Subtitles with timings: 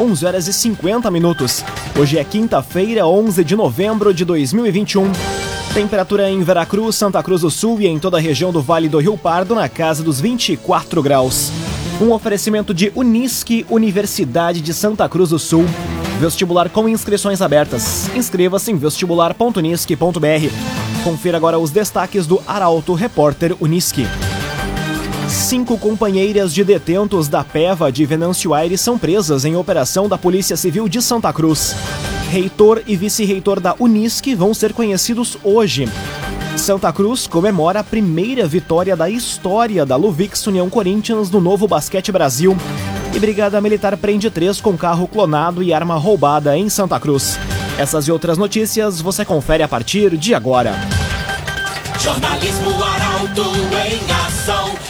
[0.00, 1.62] 11 horas e 50 minutos.
[1.94, 5.12] Hoje é quinta-feira, 11 de novembro de 2021.
[5.74, 8.98] Temperatura em Veracruz, Santa Cruz do Sul e em toda a região do Vale do
[8.98, 11.52] Rio Pardo na casa dos 24 graus.
[12.00, 15.66] Um oferecimento de Unisque, Universidade de Santa Cruz do Sul.
[16.18, 18.08] Vestibular com inscrições abertas.
[18.16, 21.04] Inscreva-se em vestibular.unisque.br.
[21.04, 24.06] Confira agora os destaques do Arauto Repórter Unisque.
[25.30, 30.56] Cinco companheiras de detentos da PEVA de Venâncio Aires são presas em operação da Polícia
[30.56, 31.74] Civil de Santa Cruz.
[32.28, 35.88] Reitor e vice-reitor da Unisque vão ser conhecidos hoje.
[36.56, 42.10] Santa Cruz comemora a primeira vitória da história da Luvix União Corinthians no Novo Basquete
[42.10, 42.56] Brasil.
[43.14, 47.38] E Brigada Militar prende três com carro clonado e arma roubada em Santa Cruz.
[47.78, 50.74] Essas e outras notícias você confere a partir de agora.
[52.00, 53.52] Jornalismo Arauto
[53.86, 54.89] em ação.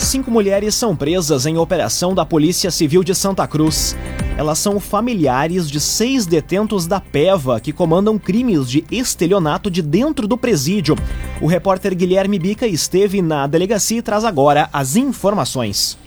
[0.00, 3.94] Cinco mulheres são presas em operação da Polícia Civil de Santa Cruz.
[4.36, 10.26] Elas são familiares de seis detentos da PEVA que comandam crimes de estelionato de dentro
[10.26, 10.96] do presídio.
[11.40, 15.98] O repórter Guilherme Bica esteve na delegacia e traz agora as informações.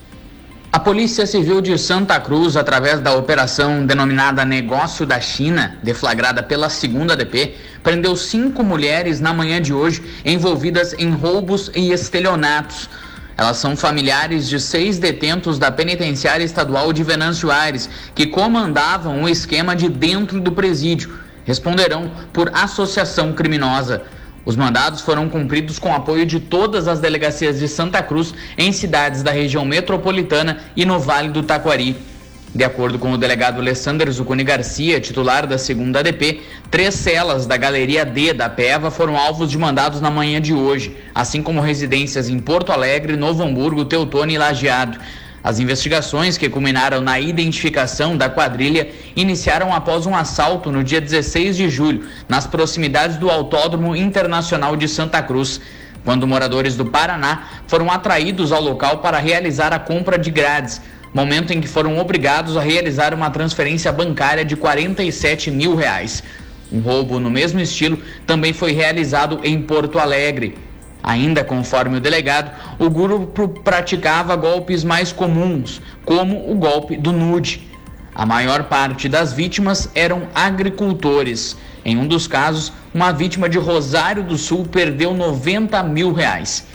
[0.72, 6.68] A Polícia Civil de Santa Cruz, através da operação denominada Negócio da China, deflagrada pela
[6.68, 12.90] segunda DP, prendeu cinco mulheres na manhã de hoje envolvidas em roubos e estelionatos.
[13.36, 19.30] Elas são familiares de seis detentos da Penitenciária Estadual de Venâncio Aires, que comandavam o
[19.30, 21.20] esquema de dentro do presídio.
[21.46, 24.04] Responderão por associação criminosa.
[24.46, 29.24] Os mandados foram cumpridos com apoio de todas as delegacias de Santa Cruz em cidades
[29.24, 32.13] da região metropolitana e no Vale do Taquari.
[32.56, 37.58] De acordo com o delegado Alessandro Zucuni Garcia, titular da segunda ADP, três celas da
[37.58, 42.30] Galeria D da PEVA foram alvos de mandados na manhã de hoje, assim como residências
[42.30, 45.00] em Porto Alegre, Novo Hamburgo, Teutônio e Lajeado.
[45.44, 51.58] As investigações que culminaram na identificação da quadrilha iniciaram após um assalto no dia 16
[51.58, 55.60] de julho, nas proximidades do Autódromo Internacional de Santa Cruz,
[56.06, 60.80] quando moradores do Paraná foram atraídos ao local para realizar a compra de grades,
[61.14, 66.24] momento em que foram obrigados a realizar uma transferência bancária de 47 mil reais.
[66.72, 70.58] Um roubo no mesmo estilo também foi realizado em Porto Alegre.
[71.04, 77.68] Ainda conforme o delegado, o grupo praticava golpes mais comuns, como o golpe do nude.
[78.16, 81.58] A maior parte das vítimas eram agricultores.
[81.84, 86.66] Em um dos casos, uma vítima de Rosário do Sul perdeu 90 mil reais.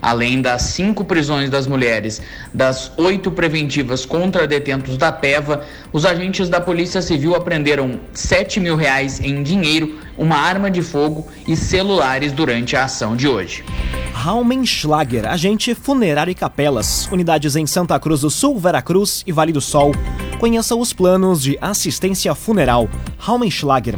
[0.00, 2.22] Além das cinco prisões das mulheres,
[2.52, 8.76] das oito preventivas contra detentos da PEVA, os agentes da Polícia Civil apreenderam 7 mil
[8.76, 13.64] reais em dinheiro, uma arma de fogo e celulares durante a ação de hoje.
[14.12, 19.60] Raumenschlager, agente funerário e capelas, unidades em Santa Cruz do Sul, Veracruz e Vale do
[19.60, 19.92] Sol.
[20.40, 22.88] Conheça os planos de assistência funeral.
[23.18, 23.94] Raumenschlager.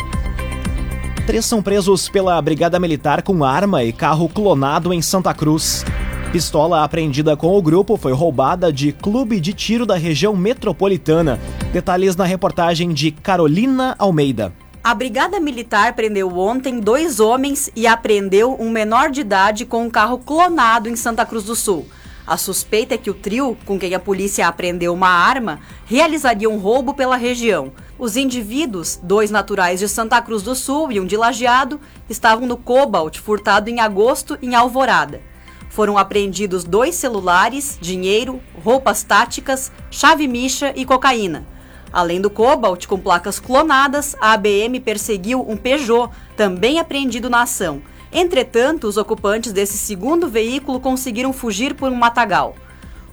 [1.31, 5.85] Três são presos pela Brigada Militar com arma e carro clonado em Santa Cruz.
[6.33, 11.39] Pistola apreendida com o grupo foi roubada de clube de tiro da região metropolitana.
[11.73, 14.53] Detalhes na reportagem de Carolina Almeida.
[14.83, 19.91] A Brigada Militar prendeu ontem dois homens e apreendeu um menor de idade com um
[19.91, 21.87] carro clonado em Santa Cruz do Sul.
[22.31, 26.59] A suspeita é que o trio, com quem a polícia apreendeu uma arma, realizaria um
[26.59, 27.73] roubo pela região.
[27.99, 32.57] Os indivíduos, dois naturais de Santa Cruz do Sul e um de Lajeado, estavam no
[32.57, 35.21] Cobalt, furtado em agosto em Alvorada.
[35.71, 41.45] Foram apreendidos dois celulares, dinheiro, roupas táticas, chave micha e cocaína.
[41.93, 47.83] Além do Cobalt com placas clonadas, a ABM perseguiu um Peugeot, também apreendido na ação.
[48.13, 52.57] Entretanto, os ocupantes desse segundo veículo conseguiram fugir por um matagal.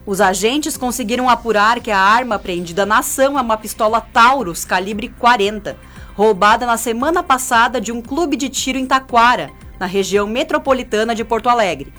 [0.05, 5.09] Os agentes conseguiram apurar que a arma apreendida na ação é uma pistola Taurus calibre
[5.09, 5.77] 40,
[6.15, 11.23] roubada na semana passada de um clube de tiro em Taquara, na região metropolitana de
[11.23, 11.94] Porto Alegre.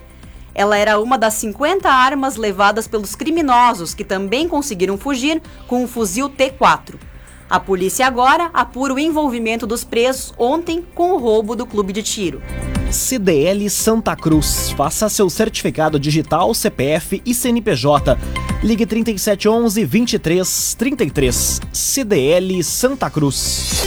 [0.55, 5.87] Ela era uma das 50 armas levadas pelos criminosos que também conseguiram fugir com um
[5.87, 6.97] fuzil T4.
[7.49, 12.03] A polícia agora apura o envolvimento dos presos ontem com o roubo do clube de
[12.03, 12.43] tiro.
[12.91, 14.71] CDL Santa Cruz.
[14.71, 18.17] Faça seu certificado digital, CPF e CNPJ.
[18.63, 21.61] Ligue 3711 2333.
[21.73, 23.85] CDL Santa Cruz.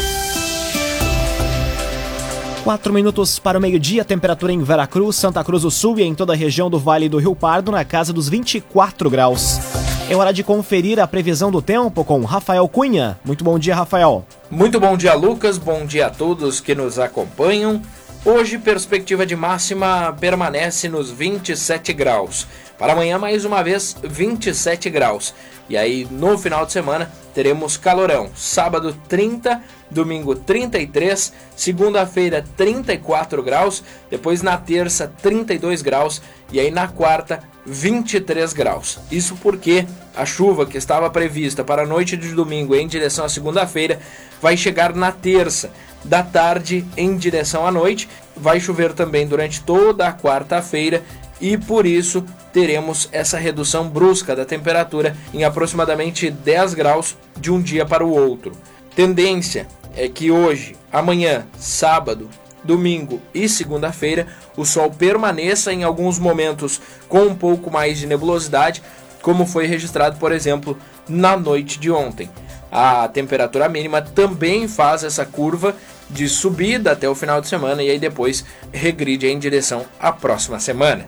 [2.64, 6.34] Quatro minutos para o meio-dia, temperatura em Veracruz, Santa Cruz do Sul e em toda
[6.34, 9.60] a região do Vale do Rio Pardo na casa dos 24 graus.
[10.08, 13.18] É hora de conferir a previsão do tempo com Rafael Cunha.
[13.26, 14.24] Muito bom dia, Rafael.
[14.50, 15.58] Muito bom dia, Lucas.
[15.58, 17.82] Bom dia a todos que nos acompanham.
[18.24, 22.46] Hoje, perspectiva de máxima permanece nos 27 graus.
[22.78, 25.34] Para amanhã, mais uma vez, 27 graus.
[25.68, 28.30] E aí, no final de semana, teremos calorão.
[28.36, 33.84] Sábado, 30, domingo, 33, segunda-feira, 34 graus.
[34.10, 36.22] Depois, na terça, 32 graus.
[36.52, 39.00] E aí, na quarta, 23 graus.
[39.12, 39.86] Isso porque
[40.16, 44.00] a chuva que estava prevista para a noite de domingo em direção à segunda-feira
[44.42, 45.72] vai chegar na terça,
[46.04, 48.10] da tarde em direção à noite.
[48.36, 51.04] Vai chover também durante toda a quarta-feira
[51.40, 57.62] e por isso teremos essa redução brusca da temperatura em aproximadamente 10 graus de um
[57.62, 58.54] dia para o outro.
[58.96, 62.30] Tendência é que hoje, amanhã, sábado,
[62.64, 68.82] domingo e segunda-feira, o sol permaneça em alguns momentos com um pouco mais de nebulosidade,
[69.22, 70.78] como foi registrado, por exemplo,
[71.08, 72.30] na noite de ontem.
[72.72, 75.76] A temperatura mínima também faz essa curva
[76.10, 80.60] de subida até o final de semana e aí depois regride em direção à próxima
[80.60, 81.06] semana.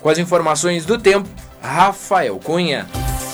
[0.00, 1.28] Com as informações do tempo,
[1.60, 2.86] Rafael Cunha.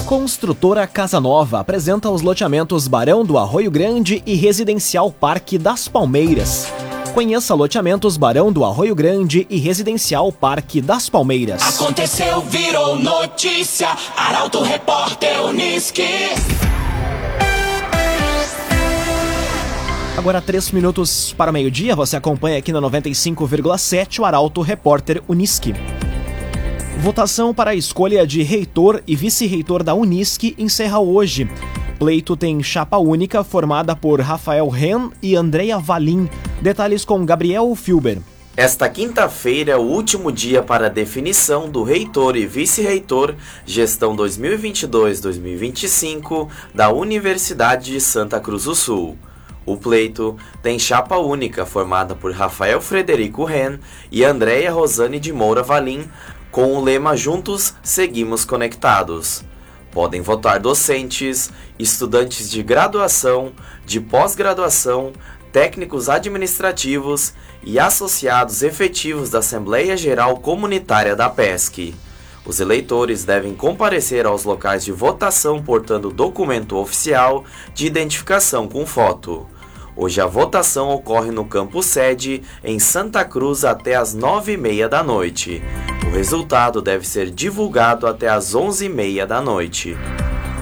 [0.06, 6.66] Construtora Casa Nova apresenta os loteamentos Barão do Arroio Grande e Residencial Parque das Palmeiras.
[7.14, 11.62] Conheça loteamentos Barão do Arroio Grande e Residencial Parque das Palmeiras.
[11.62, 13.88] Aconteceu, virou notícia.
[14.16, 16.02] Arauto Repórter Uniski.
[20.16, 25.74] Agora, três minutos para o meio-dia, você acompanha aqui na 95,7 o Arauto Repórter Uniski.
[27.02, 31.50] Votação para a escolha de reitor e vice-reitor da Unisc encerra hoje.
[31.99, 36.31] Pleito tem chapa única formada por Rafael Ren e Andrea Valim.
[36.60, 38.20] Detalhes com Gabriel Filber.
[38.56, 43.34] Esta quinta-feira é o último dia para a definição do reitor e vice-reitor
[43.66, 49.19] gestão 2022-2025 da Universidade de Santa Cruz do Sul.
[49.66, 55.64] O pleito tem chapa única formada por Rafael Frederico Ren e Andréia Rosane de Moura
[55.64, 56.08] Valim,
[56.52, 59.43] com o lema Juntos Seguimos Conectados.
[59.90, 63.52] Podem votar docentes, estudantes de graduação,
[63.87, 65.14] de pós-graduação,
[65.50, 67.32] técnicos administrativos
[67.62, 71.94] e associados efetivos da Assembleia Geral Comunitária da PESC.
[72.44, 77.44] Os eleitores devem comparecer aos locais de votação portando documento oficial
[77.75, 79.46] de identificação com foto.
[79.94, 85.62] Hoje a votação ocorre no campo sede, em Santa Cruz, até às 9h30 da noite.
[86.06, 89.94] O resultado deve ser divulgado até às 11h30 da noite.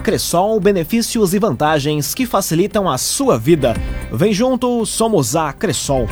[0.03, 3.73] Cressol, benefícios e vantagens que facilitam a sua vida.
[4.11, 6.07] Vem junto, somos a Cressol.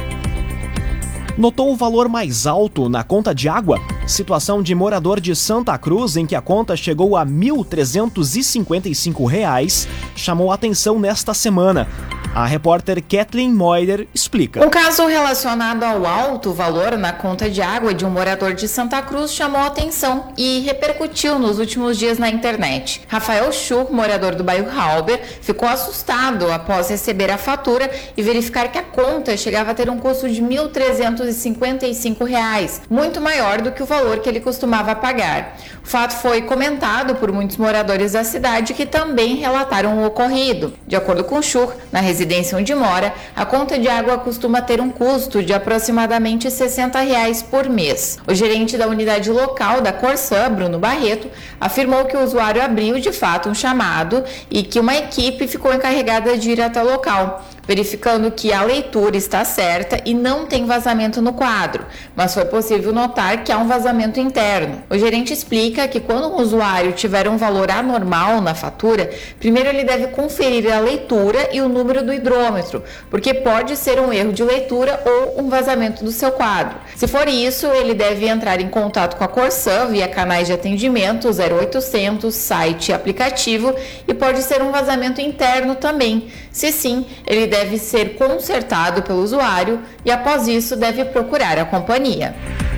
[1.38, 3.80] Notou o valor mais alto na conta de água?
[4.08, 10.52] Situação de morador de Santa Cruz em que a conta chegou a R$ 1.355 chamou
[10.52, 11.88] atenção nesta semana.
[12.34, 14.64] A repórter Kathleen Moider explica.
[14.64, 19.02] Um caso relacionado ao alto valor na conta de água de um morador de Santa
[19.02, 23.02] Cruz chamou atenção e repercutiu nos últimos dias na internet.
[23.08, 28.78] Rafael Schur, morador do bairro Halber, ficou assustado após receber a fatura e verificar que
[28.78, 33.88] a conta chegava a ter um custo de R$ 1.355, muito maior do que o
[33.88, 35.58] valor que ele costumava pagar.
[35.84, 40.76] O fato foi comentado por muitos moradores da cidade que também relataram o ocorrido.
[40.88, 44.82] De acordo com Schur, na residência residência onde mora, a conta de água costuma ter
[44.82, 48.20] um custo de aproximadamente 60 reais por mês.
[48.28, 51.30] O gerente da unidade local da Corsã, Bruno Barreto,
[51.62, 54.22] afirmou que o usuário abriu de fato um chamado
[54.52, 59.16] e que uma equipe ficou encarregada de ir até o local verificando que a leitura
[59.16, 61.86] está certa e não tem vazamento no quadro,
[62.16, 64.82] mas foi possível notar que há um vazamento interno.
[64.90, 69.84] O gerente explica que quando um usuário tiver um valor anormal na fatura, primeiro ele
[69.84, 74.44] deve conferir a leitura e o número do hidrômetro, porque pode ser um erro de
[74.44, 76.76] leitura ou um vazamento do seu quadro.
[76.96, 81.30] Se for isso, ele deve entrar em contato com a Corsan via canais de atendimento
[81.30, 83.76] 0800, site e aplicativo
[84.08, 86.30] e pode ser um vazamento interno também.
[86.52, 91.66] Se sim, ele deve deve ser consertado pelo usuário e, após isso, deve procurar a
[91.66, 92.34] companhia.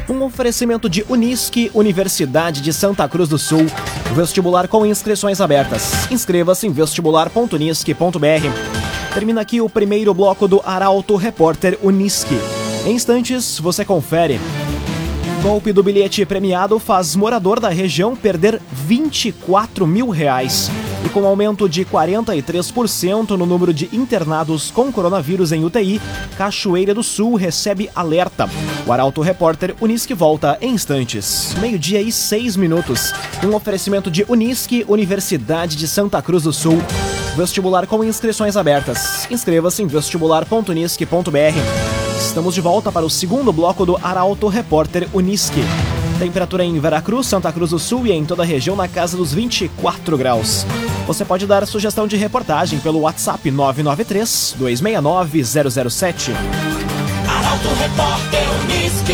[0.10, 3.68] Um oferecimento de Unisque, Universidade de Santa Cruz do Sul.
[4.16, 6.12] Vestibular com inscrições abertas.
[6.12, 9.14] Inscreva-se em vestibular.unisque.br.
[9.14, 12.40] Termina aqui o primeiro bloco do Arauto Repórter Unisque.
[12.84, 14.40] Em instantes, você confere.
[15.44, 20.72] Golpe do bilhete premiado faz morador da região perder 24 mil reais.
[21.06, 26.00] E com aumento de 43% no número de internados com coronavírus em UTI,
[26.38, 28.50] Cachoeira do Sul recebe alerta.
[28.86, 31.56] O Arauto Repórter Unisque volta em instantes.
[31.60, 33.12] Meio-dia e seis minutos.
[33.44, 36.78] Um oferecimento de Unisque, Universidade de Santa Cruz do Sul.
[37.36, 39.30] Vestibular com inscrições abertas.
[39.32, 41.92] Inscreva-se em vestibular.unisque.br.
[42.18, 45.62] Estamos de volta para o segundo bloco do Arauto Repórter Unisque.
[46.20, 49.34] Temperatura em Veracruz, Santa Cruz do Sul e em toda a região na casa dos
[49.34, 50.66] 24 graus.
[51.12, 56.32] Você pode dar sugestão de reportagem pelo WhatsApp 993 269 007.
[57.28, 59.14] Arauto Repórter Unisque.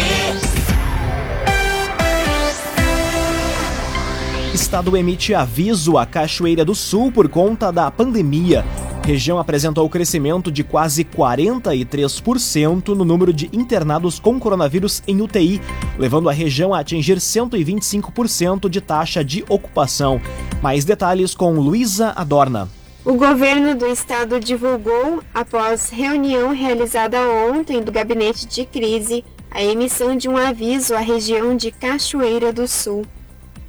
[4.54, 8.63] Estado emite aviso à Cachoeira do Sul por conta da pandemia
[9.08, 15.62] região apresentou crescimento de quase 43% no número de internados com coronavírus em UTI,
[15.98, 20.20] levando a região a atingir 125% de taxa de ocupação.
[20.62, 22.70] Mais detalhes com Luísa Adorna.
[23.06, 27.18] O governo do estado divulgou, após reunião realizada
[27.50, 32.68] ontem do gabinete de crise, a emissão de um aviso à região de Cachoeira do
[32.68, 33.06] Sul.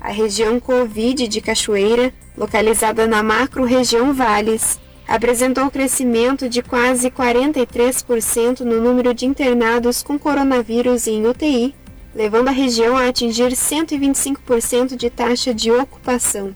[0.01, 8.79] A região Covid de Cachoeira, localizada na macro-região Vales, apresentou crescimento de quase 43% no
[8.79, 11.75] número de internados com coronavírus em UTI,
[12.15, 16.53] levando a região a atingir 125% de taxa de ocupação.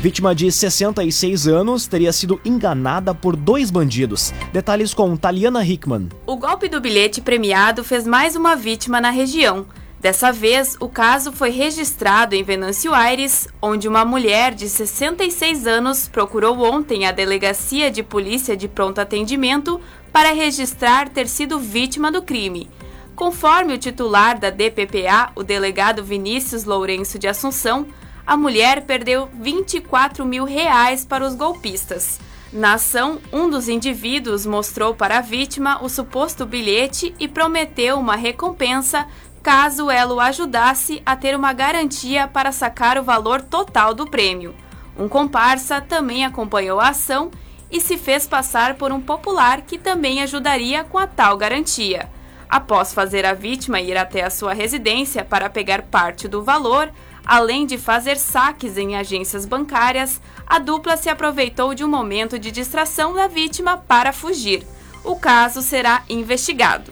[0.00, 4.32] Vítima de 66 anos teria sido enganada por dois bandidos.
[4.52, 6.08] Detalhes com Taliana Hickman.
[6.24, 9.66] O golpe do bilhete premiado fez mais uma vítima na região.
[9.98, 16.06] Dessa vez, o caso foi registrado em Venâncio Aires, onde uma mulher de 66 anos
[16.06, 19.80] procurou ontem a Delegacia de Polícia de Pronto Atendimento
[20.12, 22.70] para registrar ter sido vítima do crime.
[23.16, 27.84] Conforme o titular da DPPA, o delegado Vinícius Lourenço de Assunção,
[28.28, 32.20] a mulher perdeu 24 mil reais para os golpistas.
[32.52, 38.16] Na ação, um dos indivíduos mostrou para a vítima o suposto bilhete e prometeu uma
[38.16, 39.06] recompensa
[39.42, 44.54] caso ela o ajudasse a ter uma garantia para sacar o valor total do prêmio.
[44.98, 47.30] Um comparsa também acompanhou a ação
[47.70, 52.10] e se fez passar por um popular que também ajudaria com a tal garantia.
[52.46, 56.92] Após fazer a vítima ir até a sua residência para pegar parte do valor,
[57.28, 62.50] Além de fazer saques em agências bancárias, a dupla se aproveitou de um momento de
[62.50, 64.66] distração da vítima para fugir.
[65.04, 66.90] O caso será investigado.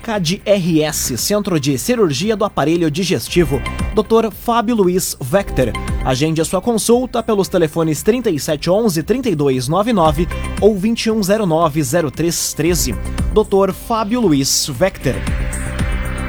[0.00, 3.60] CAD-RS, Centro de Cirurgia do Aparelho Digestivo,
[3.94, 4.30] Dr.
[4.30, 5.72] Fábio Luiz Vector.
[6.04, 10.28] Agende a sua consulta pelos telefones 3711-3299
[10.60, 12.94] ou 2109-0313.
[13.32, 13.72] Dr.
[13.72, 15.14] Fábio Luiz Vector.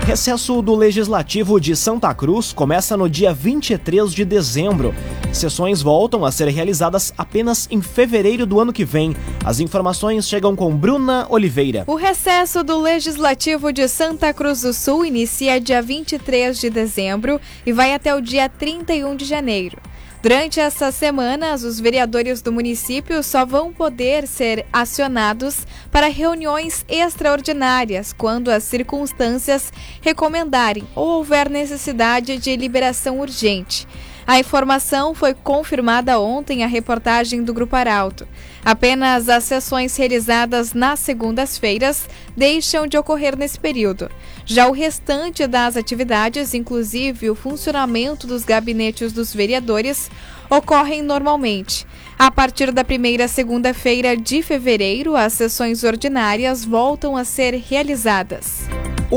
[0.05, 4.93] Recesso do Legislativo de Santa Cruz começa no dia 23 de dezembro.
[5.33, 9.15] Sessões voltam a ser realizadas apenas em fevereiro do ano que vem.
[9.43, 11.85] As informações chegam com Bruna Oliveira.
[11.88, 17.74] O recesso do Legislativo de Santa Cruz do Sul inicia dia 23 de dezembro e
[17.74, 19.77] vai até o dia 31 de janeiro.
[20.25, 28.12] Durante essas semanas, os vereadores do município só vão poder ser acionados para reuniões extraordinárias
[28.12, 33.88] quando as circunstâncias recomendarem ou houver necessidade de liberação urgente.
[34.27, 38.27] A informação foi confirmada ontem à reportagem do Grupo Arauto.
[38.63, 44.10] Apenas as sessões realizadas nas segundas-feiras deixam de ocorrer nesse período.
[44.44, 50.10] Já o restante das atividades, inclusive o funcionamento dos gabinetes dos vereadores,
[50.50, 51.86] ocorrem normalmente.
[52.17, 58.67] A partir da primeira segunda-feira de fevereiro, as sessões ordinárias voltam a ser realizadas.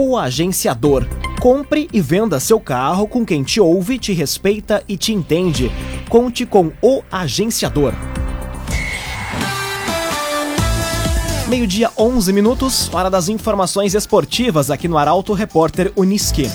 [0.00, 1.04] O agenciador.
[1.40, 5.72] Compre e venda seu carro com quem te ouve, te respeita e te entende.
[6.08, 7.92] Conte com o agenciador.
[11.48, 16.48] Meio-dia, 11 minutos, hora das informações esportivas aqui no Arauto Repórter Uniski.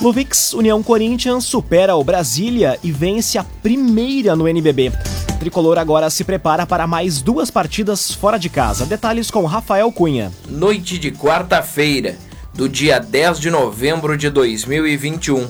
[0.00, 4.90] Luvix União Corinthians supera o Brasília e vence a primeira no NBB.
[5.38, 8.84] Tricolor agora se prepara para mais duas partidas fora de casa.
[8.84, 10.32] Detalhes com Rafael Cunha.
[10.48, 12.16] Noite de quarta-feira,
[12.60, 15.48] do dia 10 de novembro de 2021.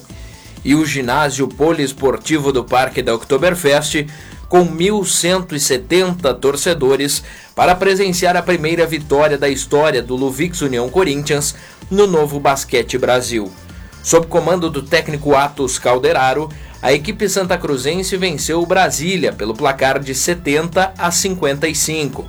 [0.64, 4.06] E o ginásio poliesportivo do Parque da Oktoberfest
[4.48, 11.56] com 1.170 torcedores para presenciar a primeira vitória da história do Luvix União Corinthians
[11.90, 13.50] no Novo Basquete Brasil.
[14.04, 16.48] Sob comando do técnico Atos Calderaro,
[16.80, 22.28] a equipe santa cruzense venceu o Brasília pelo placar de 70 a 55.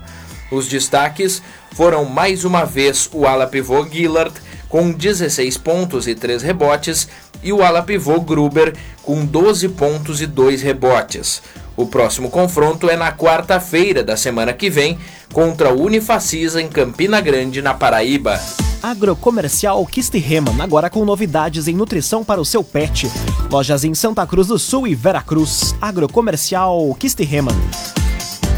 [0.51, 1.39] Os destaques
[1.75, 4.33] foram mais uma vez o ala pivô Gillard
[4.71, 7.09] com 16 pontos e 3 rebotes
[7.43, 8.73] e o ala pivô Gruber
[9.03, 11.43] com 12 pontos e 2 rebotes.
[11.75, 14.97] O próximo confronto é na quarta-feira da semana que vem
[15.33, 18.39] contra o Unifacisa em Campina Grande, na Paraíba.
[18.81, 23.11] Agrocomercial Kistiheman, agora com novidades em nutrição para o seu pet.
[23.51, 25.75] Lojas em Santa Cruz do Sul e Veracruz.
[25.81, 27.55] Agrocomercial Kistiheman.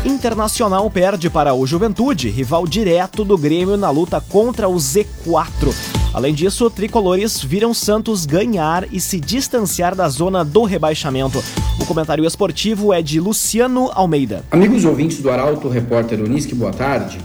[0.05, 5.73] Internacional perde para o Juventude, rival direto do Grêmio na luta contra o Z4.
[6.13, 11.41] Além disso, tricolores viram Santos ganhar e se distanciar da zona do rebaixamento.
[11.79, 14.43] O comentário esportivo é de Luciano Almeida.
[14.51, 17.17] Amigos ouvintes do Arauto, repórter Unisque, boa tarde.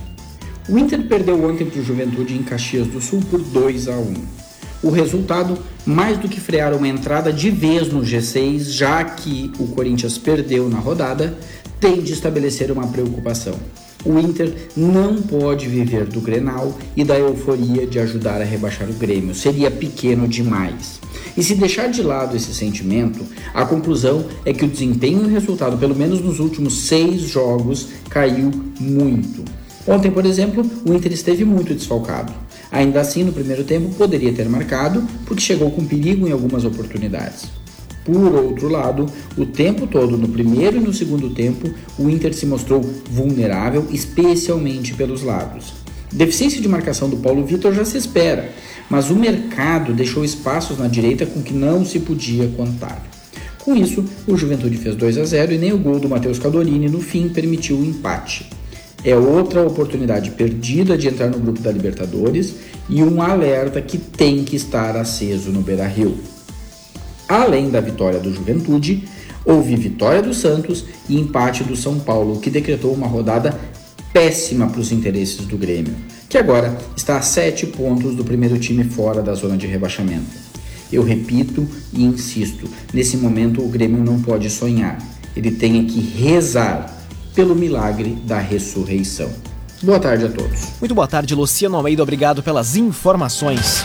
[0.68, 4.14] O Inter perdeu ontem para o Juventude em Caxias do Sul por 2 a 1.
[4.85, 9.66] O resultado, mais do que frear uma entrada de vez no G6, já que o
[9.66, 11.37] Corinthians perdeu na rodada,
[11.80, 13.54] tem de estabelecer uma preocupação.
[14.04, 18.92] O Inter não pode viver do Grenal e da euforia de ajudar a rebaixar o
[18.92, 19.35] Grêmio.
[19.35, 21.00] Seria pequeno demais.
[21.37, 25.28] E se deixar de lado esse sentimento, a conclusão é que o desempenho e o
[25.28, 29.44] resultado, pelo menos nos últimos seis jogos, caiu muito.
[29.87, 32.32] Ontem, por exemplo, o Inter esteve muito desfalcado.
[32.70, 37.47] Ainda assim, no primeiro tempo, poderia ter marcado, porque chegou com perigo em algumas oportunidades.
[38.05, 42.47] Por outro lado, o tempo todo, no primeiro e no segundo tempo, o Inter se
[42.47, 45.75] mostrou vulnerável, especialmente pelos lados.
[46.11, 48.50] Deficiência de marcação do Paulo Vitor já se espera,
[48.88, 53.02] mas o mercado deixou espaços na direita com que não se podia contar.
[53.62, 56.88] Com isso, o Juventude fez 2 a 0 e nem o gol do Matheus Caldorini
[56.88, 58.49] no fim permitiu o empate.
[59.05, 62.55] É outra oportunidade perdida de entrar no grupo da Libertadores
[62.88, 66.16] e um alerta que tem que estar aceso no Beira-Rio.
[67.29, 69.05] Além da vitória do Juventude,
[69.45, 73.59] houve vitória do Santos e empate do São Paulo, que decretou uma rodada
[74.12, 75.95] péssima para os interesses do Grêmio,
[76.29, 80.49] que agora está a sete pontos do primeiro time fora da zona de rebaixamento.
[80.91, 84.99] Eu repito e insisto: nesse momento o Grêmio não pode sonhar,
[85.37, 86.95] ele tem que rezar
[87.35, 89.31] pelo milagre da ressurreição.
[89.83, 90.73] Boa tarde a todos.
[90.81, 92.03] Muito boa tarde, Luciano Almeida.
[92.03, 93.85] Obrigado pelas informações.